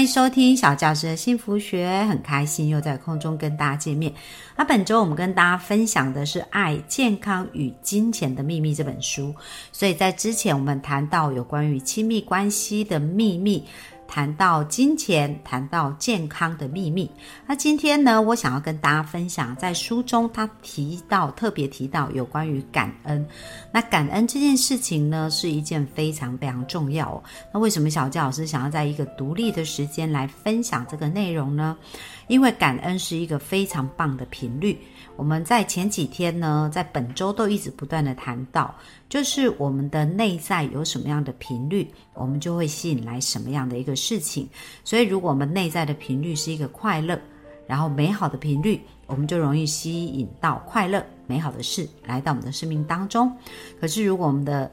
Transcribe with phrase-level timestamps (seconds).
[0.00, 4.10] 欢迎收听小教师的幸福学，很开心又在空中跟大家见面。
[4.56, 9.34] 那本周我们跟大家分享的是《爱、健康与金钱的秘密》这本书，
[9.72, 13.62] 所以在之前我们谈到有关于亲密关系的秘密。
[14.10, 17.08] 谈到金钱，谈到健康的秘密。
[17.46, 23.24] 那今天呢，我想要跟大家分享，在书中他提到，特别提到有关于感恩。
[23.72, 27.22] 那感恩这件事情呢，是一件非常非常重要。
[27.54, 31.78] 那为什么小教老师想要在一个独立的时间来分享这个内容呢？
[32.26, 34.76] 因为感恩是一个非常棒的频率。
[35.20, 38.74] 我们在前几天呢，在本周都一直不断的谈到，
[39.06, 44.48] 就是我们的内在有什么样的频率，我们就会吸引来什么样的一个事情。
[44.82, 47.20] 所以，如果我们内在的频率是一个快乐，
[47.66, 53.30] 然后美好的频率，我们就容易吸引到快乐、美好的事来到我们的生命当中。
[53.78, 54.72] 可是，如果我们的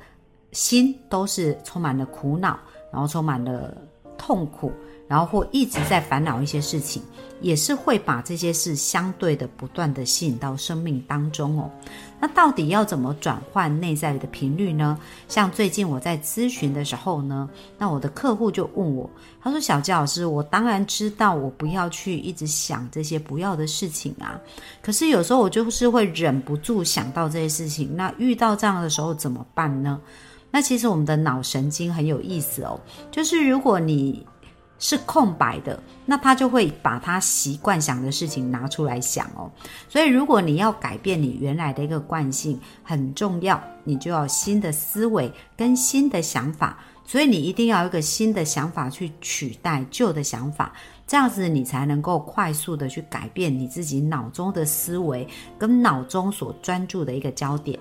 [0.54, 2.58] 心都是充满了苦恼，
[2.90, 3.76] 然后充满了
[4.18, 4.72] 痛苦。
[5.08, 7.02] 然后或一直在烦恼一些事情，
[7.40, 11.70] 也是会把这些事相对的不断的吸引到生命当中哦。
[12.20, 14.98] 那到底要怎么转换内在的频率呢？
[15.28, 17.48] 像最近我在咨询的时候呢，
[17.78, 19.10] 那我的客户就问我，
[19.42, 24.38] 他说：“小教老师，我当然知道我不要去一直想这些不要的事情啊，
[24.82, 27.96] 可是有时候我就是会忍不住想到这些事情。
[27.96, 30.00] 那遇到这样的时候怎么办呢？
[30.50, 32.80] 那其实我们的脑神经很有意思哦，
[33.12, 34.26] 就是如果你。
[34.80, 39.52] 是空白的，那他就会把他习惯想的事情拿出来想哦。
[39.90, 46.78] 所以，如果你要改变你原来的一个惯性，很重要，你就要新的思维跟新的想法。
[47.06, 50.74] 所以，你一定要有一个新的想法去取代旧的想法，
[51.08, 55.26] 这样子你才能够快速的去改变你自己脑中的思维
[55.58, 57.80] 跟脑中所专注的一个焦点。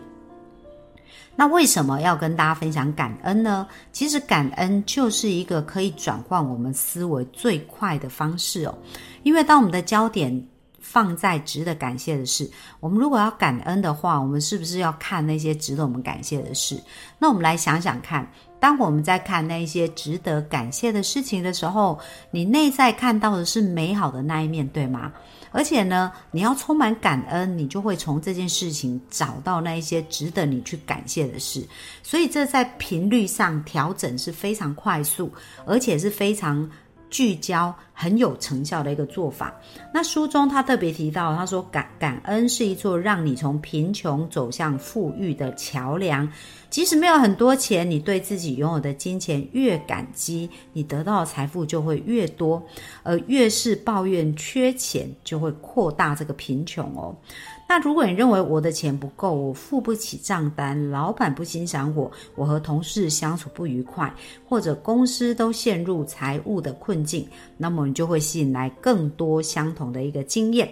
[1.36, 3.68] 那为什么要跟大家分享感恩呢？
[3.92, 8.76] 其实感恩就是一个可以转换我们思维最快的方式哦。
[9.22, 10.46] 因为当我们的焦点
[10.80, 16.80] 放在值得感谢的事，我们如果要感恩的话，我们是不是要看那些值得我们感谢的事？
[17.18, 18.26] 那我们来想想看，
[18.58, 21.98] 当我们在看那一些值得感谢的事情的时候，
[22.30, 25.12] 你内在看到的是美好的那一面，对吗？
[25.52, 31.66] 而且呢，你要充满感恩，你就会从这件事情找到那一些值得你去感谢的事。
[32.02, 35.32] 所以这在频率上调整是非常快速，
[35.64, 36.68] 而且是非常
[37.08, 39.54] 聚焦、很有成效的一个做法。
[39.94, 46.28] 那书中他特别提到，他说感感恩是一座让你从贫穷走向富裕的桥梁。
[46.76, 52.60] 即使没有很多钱，你对自己拥有的金钱越感激，你得到的财富就会越多；
[53.02, 57.16] 而越是抱怨缺钱，就会扩大这个贫穷哦。
[57.66, 64.14] 那如果你认为我的钱不够，我付不起账单，老板不欣赏我，我和同事相处不愉快，
[64.46, 67.26] 或者公司都陷入财务的困境，
[67.56, 70.68] 那么你就会吸引来更多相同的一个经验。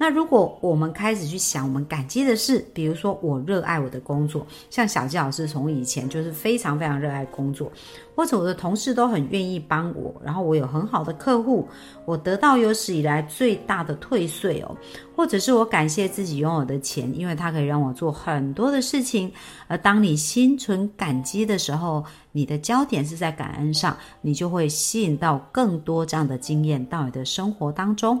[0.00, 7.70] 那如果我们开始去想我们感激的事，比如说我热爱我的工作，像小季老师从以前就是非常非常热爱工作，
[8.18, 11.68] 或者我的同事都很愿意帮我，然后我有很好的客户，
[12.04, 14.76] 我得到有史以来最大的退税哦，
[15.14, 19.30] 或者是我感谢自己拥有的钱，因为它可以让我做很多的事情。
[19.68, 28.20] 而当你心存感激的时候，你的焦点是在感恩上，你就会吸引到更多这样的经验到你的生活当中。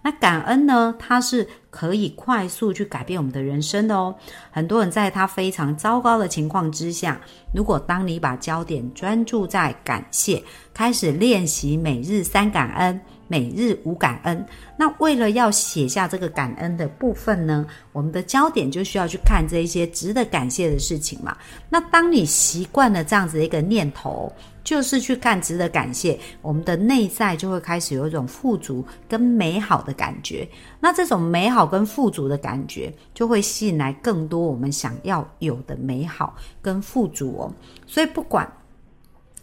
[0.00, 0.94] 那感恩呢？
[0.98, 4.14] 它是可以快速去改变我们的人生的哦。
[4.52, 7.20] 很多人在他非常糟糕的情况之下，
[7.52, 10.40] 如果当你把焦点专注在感谢，
[10.72, 13.00] 开始练习每日三感恩。
[13.26, 14.46] 每日五感恩，
[14.78, 21.34] 那为了要写下这个感恩的部分呢，我们的焦点就需要去看这一些值得感谢的事情嘛。
[21.70, 24.30] 那当你习惯了这样子的一个念头，
[24.64, 30.48] 就是去看值得感谢，我们的内在就会开始有一种富足跟美好的感觉。
[30.80, 37.52] 那这种美好跟富足的感觉，就会吸引来更多我们想要有的美好跟富足哦。
[37.86, 38.50] 所以不管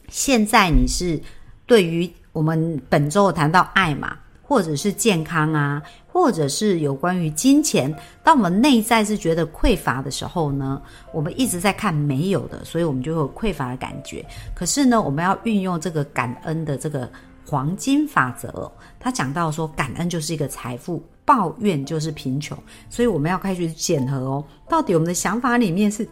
[0.10, 1.22] 现在你是
[1.66, 2.12] 对于。
[2.34, 4.18] 我们本周谈到爱嘛，
[4.52, 7.90] 或者是健康啊，或者是有关于金钱。
[8.22, 10.82] 当我们内在是觉得匮乏的时候呢，
[11.14, 14.26] 我们一直在看没有的，所以我们就会有匮乏的感觉。
[14.54, 17.10] 可是呢，我们要运用这个感恩的这个
[17.48, 18.70] 黄金法则，
[19.00, 22.58] 他讲到说，感恩就是一个财富，抱怨就是贫穷，
[22.90, 26.06] 所以我们要开始检核哦，到底我们的想法里面是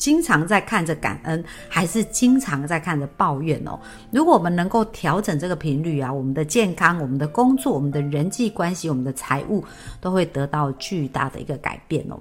[0.00, 3.78] 经常在看着感恩，还是经常在看着抱怨哦？
[4.10, 9.62] 如果我们能够调整这个频率啊，我们的健康、我们的工作、我们的人际关系、我们的财务，
[10.00, 12.18] 都会得到巨大的一个改变哦。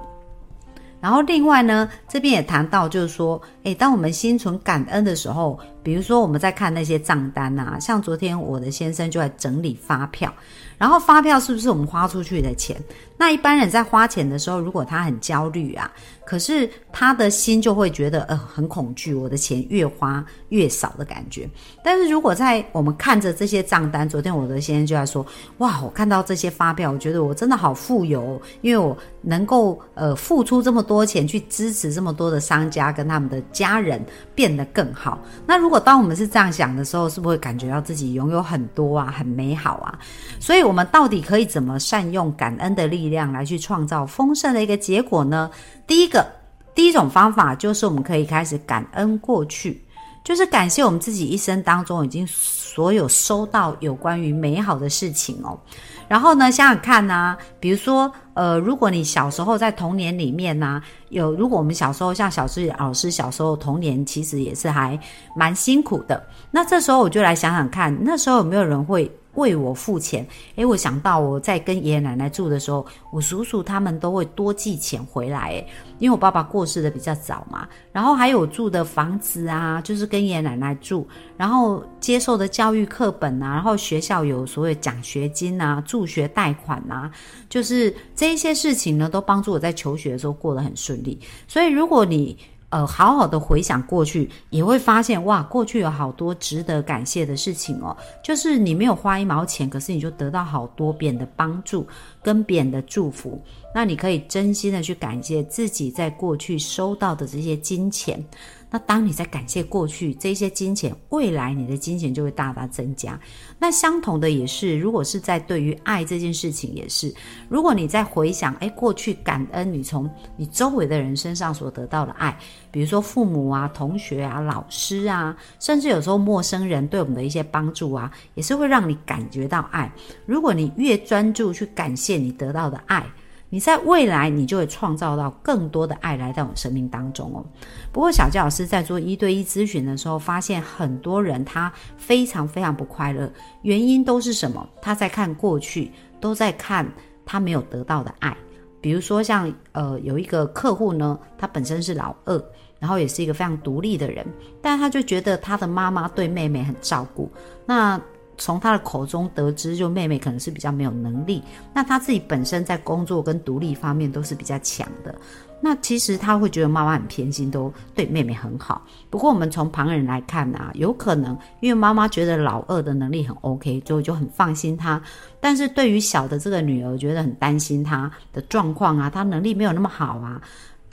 [0.99, 10.33] 然后另外呢，这边也谈到，就是说，诶，当我们心存感恩的时候，比如说我们在看那些账单啊，像昨天我的先生就在整理发票，
[10.77, 12.75] 然后发票是不是我们花出去的钱？
[13.17, 15.91] 那一般人在花钱的时候，如果他很焦虑啊，
[16.25, 21.49] 可是他的心就会觉得呃很恐惧，我的钱越花越少的感觉。
[21.83, 25.25] 但是如果在我们看着这些账单，昨天我的先生就在说，
[25.57, 34.01] 哇，我看到这些发票，我觉得我真的好富有，因为我能够呃付出这么多钱去支持这么多的商家跟他们的家人
[34.33, 35.19] 变得更好。
[35.45, 39.99] 那如如果当我们是这样想的时候，是不是会感觉到自己拥有很多啊，很美好啊？
[40.39, 45.47] 所以，我们到底可以怎么善用感恩的力量来去创造丰盛的一个结果呢？
[45.85, 46.25] 第一个，
[46.73, 49.79] 第一种方法就是我们可以开始感恩过去。
[50.29, 55.59] 就是感谢我们自己一生当中已经所有收到有关于美好的事情哦。
[56.07, 60.79] 然后呢，想想看呢，比如说，呃，如果你小时候在童年里面呢，
[61.09, 64.99] 有如果我们小时候像小智老师小时候童年其实也是还
[65.35, 69.11] 蛮辛苦的，那这时候我就来想想看，那时候有没有人会？
[69.39, 70.23] 为我付钱，
[70.55, 77.67] 诶，我想到我在跟爷爷奶奶住的时候，我叔叔他们都会多寄钱回来，诶，因为我爸爸过世的比较早嘛。
[77.91, 87.11] 然后还有住的房子啊，就是跟爷爷奶奶住，然后接受的教育课本啊，然后学校有所谓奖学金啊、助学贷款啊，
[87.49, 91.19] 就是这一些事情呢，都帮助我在求学的时候过得很顺利。
[91.47, 92.37] 所以如果你
[92.69, 97.95] 呃，好好的回想过去，也会发现哇，过去有好多值得感谢的事情哦。
[98.23, 101.87] 就是你没有花一毛钱，可是你就得到好多别人的帮助
[102.21, 103.41] 跟别人的祝福。
[103.73, 108.23] 那你可以真心的去感谢自己在过去收到的这些金钱。
[108.71, 113.19] 那当你在感谢过去这些金钱，未来你的金钱就会大大增加。
[113.57, 117.13] 那相同的也是，如果是在对于爱这件事情也是，
[117.49, 122.37] 如果你在回想，哎，过去感恩你从你周围的人身上所得到的爱，
[122.71, 129.91] 比如说父母啊、同学啊、老师啊，甚至有时候陌生人对我们的一些帮助啊，也是会让你感觉到爱。
[130.25, 133.05] 如果你越专注去感谢你得到的爱。
[133.49, 137.43] 你在未来，你就会创造到更多的爱来到你生命当中哦。
[137.91, 143.31] 不过，小教老师在做一对一咨询的时候，发现很多人他非常非常不快乐，
[143.63, 144.67] 原因都是什么？
[144.81, 145.91] 他在看过去，
[146.21, 146.87] 都在看
[147.25, 148.37] 他没有得到的爱。
[148.79, 152.41] 比如说，像呃有一个客户呢，他本身是老二，
[152.79, 154.25] 然后也是一个非常独立的人，
[154.61, 157.31] 但他就觉得他的妈妈对妹妹很照顾，
[157.65, 157.99] 那。
[158.39, 165.13] 从他的口中得知，就妹妹可能是比较没有能力，那他自己本身在工作跟独立方面都是比较强的。
[165.61, 168.81] 那其实他会觉得妈妈很偏心，都对妹妹很好。
[169.09, 175.01] 不过我们从旁人来看啊，有可能因为妈妈觉得老二的能力很 OK，就就很放心他。
[175.41, 180.41] 但是对于小的这个女儿，觉得很担心她的状况啊，她能力没有那么好啊，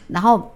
[0.09, 0.51] 然后。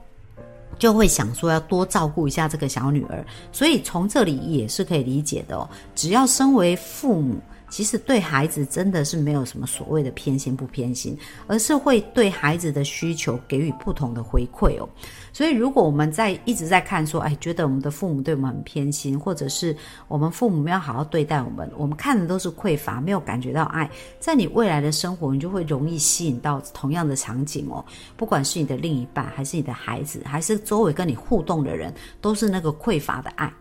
[0.81, 5.69] 就会想说要多照顾一下这个小女儿，所以从这里也是可以理解的哦。
[5.95, 7.37] 只要身为父母。
[7.71, 14.87] 其实对孩子真的是没有什么所谓的偏心不偏心，而是会对孩子的需求给予不同的回馈哦。
[15.33, 19.75] 所以如果我们在一直在看说，哎，觉得我们的父母对我们很偏心，或者是
[20.09, 27.85] 我们父母没有好好对待我们，我们看的都是匮乏，没有感觉到爱，在你未来的生活，你就会容易吸引到同样的场景哦。
[28.17, 33.53] 不管是你的另一半，还是你的孩子，还是周围跟你互动的人，都是那个匮乏的爱。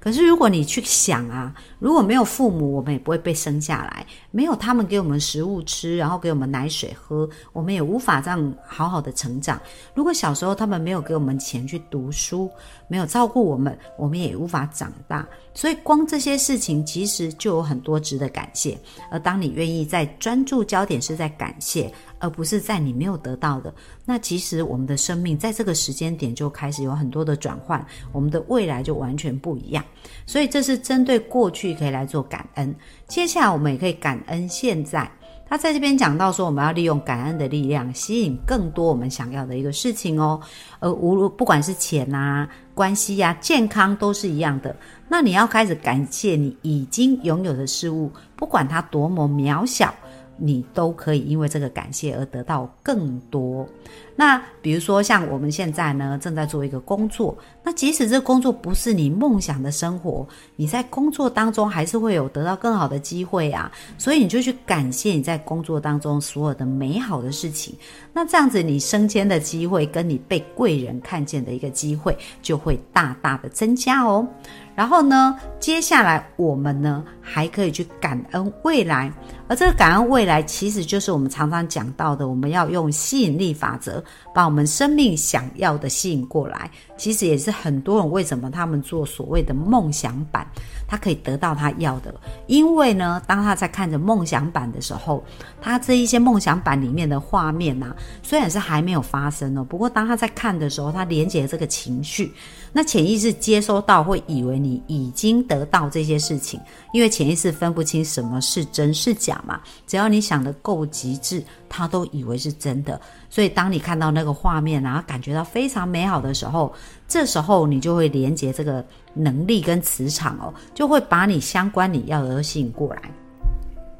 [0.00, 9.60] 可是，如果你去想啊，如果没有父母，我们也不会被生下来；没有他们给我们食物吃，然后给我们奶水喝，我们也无法这样好好的成长。
[9.94, 12.48] 如果小时候他们没有给我们钱去读书，
[12.86, 15.26] 没有照顾我们，我们也无法长大。
[15.52, 18.78] 所以，光这些事情其实就有很多值得感谢。
[19.10, 21.92] 而当你愿意在专注焦点是在感谢。
[22.18, 23.72] 而不是在你没有得到的，
[24.04, 29.84] 那其实我们的生命在这个时间点就开始有很多的转换，我们的未来就完全不一样。
[30.26, 32.74] 所以这是针对过去可以来做感恩，
[33.06, 35.10] 接下来我们也可以感恩现在。
[35.50, 40.38] 他在这边讲到说，我们要利用感恩的力量，吸引更多我们想要的一个事情哦。
[40.78, 44.76] 而无论不管是钱啊、关系呀、健康都是一样的。
[45.08, 49.94] 那你要开始感谢你已经拥有的事物，不管它多么渺小。
[50.38, 53.68] 你都可以因为这个感谢而得到更多。
[54.16, 60.26] 那比如说像我们现在呢，正在做一个工作，那即使这工作不是你梦想的生活，
[60.56, 63.70] 你在工作当中还是会有得到更好的机会啊。
[63.96, 67.76] 所以你就去感谢你在工作当中所有的美好的事情。
[68.12, 74.26] 那这样子，你升迁的机会跟你被贵人看见的一个机会就会大大的增加哦。
[74.74, 79.12] 然后呢，接下来我们呢还可以去感恩未来，
[79.48, 84.02] 而这个感恩未来其实就是我们常常讲到的，我们要用吸引力法则
[84.34, 86.70] 把我们生命想要的吸引过来。
[86.96, 90.44] 其实也是很多人为什么他们做所谓的梦想版，
[90.88, 92.12] 他可以得到他要的，
[92.46, 95.22] 因为呢，当他在看着梦想版的时候，
[95.60, 102.32] 他这一些梦想版里面的画面呐，虽然是还没有发生哦，不过当他在看的时候，他连接这个情绪。
[102.72, 106.60] 那潜意识接收到会以为你已经得到这些事情，
[106.92, 109.60] 因为潜意识分不清什么是真是假嘛。
[109.88, 113.00] 只要你想的够极致，他都以为是真的。
[113.28, 116.72] 所以当你看到那个画面，然后感觉到非常美好的时候，
[117.08, 123.02] 这时候你就会连接这个能力跟磁场哦，就会把你相关你要的都吸引过来。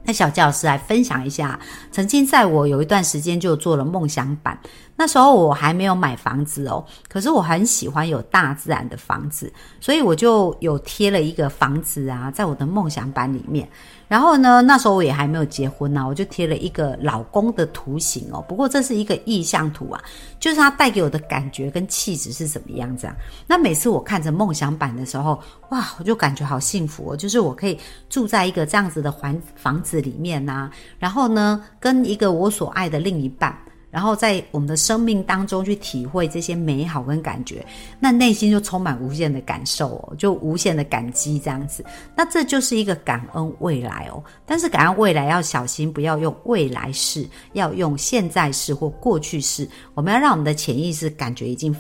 [0.05, 1.59] 那小教师来分享一下，
[1.91, 4.57] 曾经在我有一段时间就做了梦想版。
[5.01, 13.69] 那时候我还没有买房子哦，可是我很喜欢有大自然的房子，所以我就有贴了一个房子啊，在我的梦想版里面。
[14.09, 18.45] 然后呢，那时候我也还没有结婚呢，我就贴了一个老公的图形哦。
[18.49, 20.03] 不过这是一个意象图啊，
[20.41, 23.15] 就是它带给我的感觉跟气质是什么样子啊？
[23.47, 27.79] 那每次我看着梦想版的时候，哇，我就感觉好幸福哦，就是我可以
[28.09, 33.57] 住在一个这样子的环房子里面呐，然后呢，跟一个我所爱的另一半。
[33.99, 37.67] 然后在我们的生命当中去体会这些美好跟感觉，
[37.99, 41.85] 那内心就充满无限的感受哦，就无限的感激这样子。
[42.15, 44.23] 那这就是一个感恩未来哦。
[44.47, 49.69] 但是感恩未来要小心，不要用未来式，要用现在式或过去式。
[49.95, 51.75] 我们要让我们的潜意识感觉已经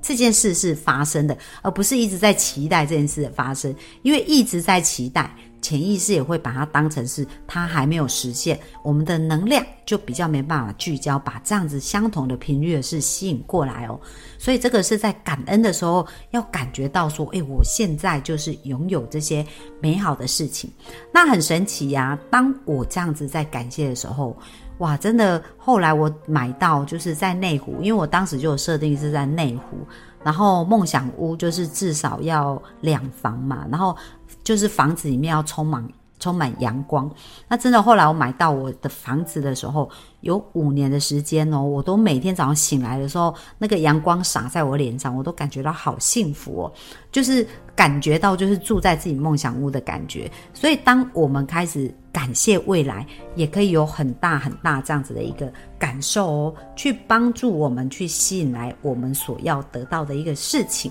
[0.00, 5.28] 这件事是发生的，而不是一直在期待这件事的发生，因为一直在期待。
[5.64, 13.98] 潜意识也会把它当成是它还没有实现，我们的能量就比较没办法聚焦，把这样子相同的频率的事吸引过来哦。
[14.38, 19.42] 所以这个是在感恩的时候要感觉到说，诶，我现在就是拥有这些
[19.80, 20.70] 美好的事情，
[21.10, 22.18] 那很神奇呀。
[22.30, 24.36] 当我这样子在感谢的时候，
[24.78, 29.78] 哇，真的，后来我买到就是在内湖，因为我当时就有设定是在内湖，
[30.22, 33.96] 然后梦想屋就是至少要两房嘛，然后。
[34.42, 35.82] 就是房子里面要充满
[36.24, 37.10] 充满阳光，
[37.46, 39.90] 那真的后来我买到我的房子的时候，
[40.22, 46.72] 有五年的时间哦，我都每天早上醒来的时候，那个阳光洒在我脸上，我都感觉到好幸福哦，
[47.12, 50.30] 就是感觉到就是住在自己梦想屋的感觉。
[50.54, 60.90] 所以当我们开始感谢未来，也可以有很大很大这样子的一个感受哦，去帮助我们去吸引来我们所要得到的一个事情。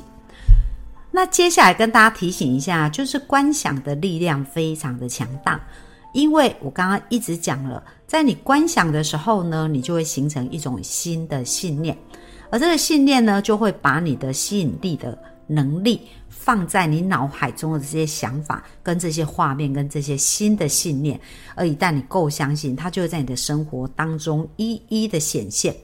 [1.16, 5.62] 那接下来跟大家提醒一下，就是观想的力量非常的强大，
[6.12, 11.96] 因为我刚刚一直讲了，在你观想的时候呢，你就会形成一种新的信念，
[12.50, 15.16] 而这个信念呢，就会把你的吸引力的
[15.46, 21.20] 能力放在你脑海中的这些想法、跟这些画面、跟这些新的信念，
[21.54, 25.76] 而一旦你够相信，它就会在你的生活当中一一的显现。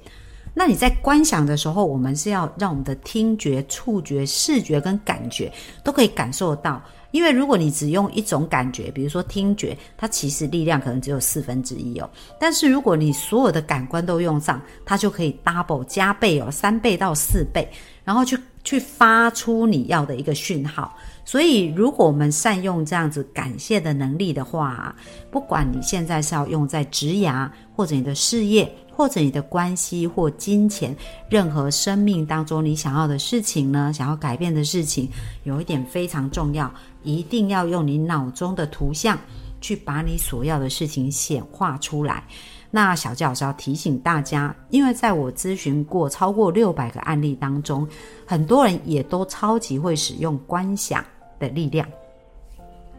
[0.59, 5.49] 那你在观想的时候，我们是要让我们的听觉、触觉、视觉跟感觉
[5.85, 6.83] 都可以感受到。
[7.11, 12.09] 因为如果你只用一种感觉，比如说听觉，它其实力量可能只有四分之一哦。
[12.37, 17.65] 但是如果你所有的感官都用上，它就可以 double 加倍哦，三倍到四倍，
[18.03, 20.93] 然后去去发出你要的一个讯号。
[21.23, 24.93] 所以，如果我们善用这样子感谢的能力的话，
[25.31, 28.69] 不管你现在是要用在职涯，或者你的事业。
[28.99, 30.93] 或者你的关系或金钱，
[31.29, 33.93] 任何生命当中你想要的事情呢？
[33.93, 35.07] 想要改变的事情，
[35.45, 36.69] 有一点非常重要，
[37.01, 39.17] 一定要用你脑中的图像
[39.61, 42.25] 去把你所要的事情显化出来。
[42.71, 47.87] 那小教师要提醒大家，因为在我咨询过超过六百个案例当中，
[48.27, 51.01] 很多人也都超级会使用观想
[51.39, 51.87] 的力量，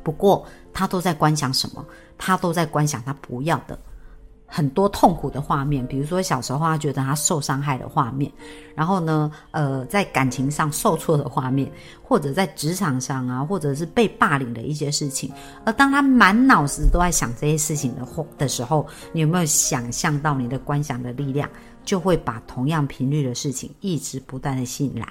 [0.02, 1.84] 不过他都在观想什么？
[2.16, 3.78] 他都在观想他不要的。
[4.52, 8.30] 很多痛苦的画面，比如说小时候他觉得他受伤害的画面，
[8.74, 11.70] 然后呢，呃，在感情上受挫的画面，
[12.02, 15.30] 或者在职场上啊，或者是被霸凌的一些事情。
[15.64, 21.48] 而当他满脑子都在想这些事情的或的时候，你有没有想象到你的观想的力量，
[21.84, 25.06] 就会把同样频率的事情一直不断的吸引来？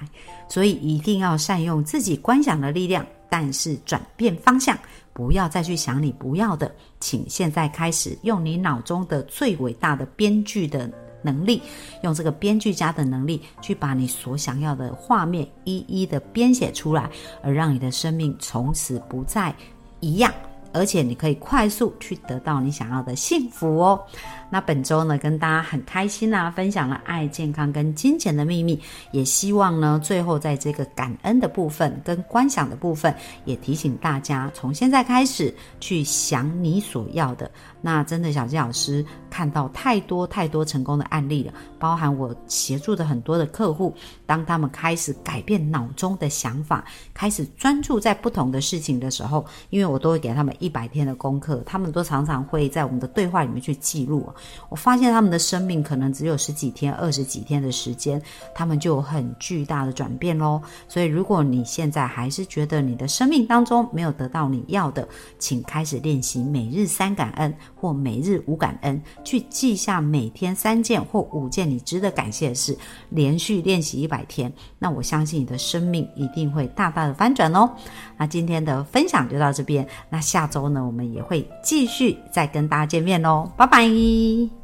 [0.48, 4.76] 所以一定要善用自己观想的力量，但是转变方向，
[5.12, 10.90] 不要再去想你不要的，请现在开始用你脑中的最伟大的编剧的
[11.22, 11.60] 能力，
[12.02, 17.10] 用这个编剧家的能力，去把你所想要的画面一一的编写出来，
[17.42, 19.54] 而让你的生命从此不再
[20.00, 20.32] 一样。
[20.72, 24.00] 而且你可以快速去得到你想要的幸福哦。
[24.52, 28.80] 那本周呢，跟大家很开心啊，分享了爱、健康跟金钱的秘密。
[29.12, 37.50] 也希望呢，最后在这个感恩的部分跟观想的部分，也提醒大家，从现在开始去想你所要的。
[37.80, 43.94] 那真的，小鸡老师看到太多太多成功的案例了，包含我协助的很多的客户，
[44.26, 46.84] 当他们开始改变脑中的想法，
[47.14, 54.30] 开始专注在不同的事情的时候，因为我都会给他们一百天的功课，他们都常常会在我们的对话里面去记录。
[54.68, 58.20] 我发现他们的生命可能只有十几天、二十几天的时间，
[58.54, 60.60] 他们就有很巨大的转变喽。
[60.86, 65.08] 所以，如果你现在还是觉得你的生命当中没有得到你要的，
[65.38, 72.76] 请开始练习每日三感恩或每日五感恩，去记下每天三件或五件你值得感谢的事，
[73.08, 74.52] 连续练习一百天。
[74.78, 77.70] 那我相信你的生命一定会大大的翻转哦。
[78.18, 83.50] 那今天的分享就到这边，那下周呢，我们也会继续再跟大家见面哦。
[83.56, 84.59] 拜拜。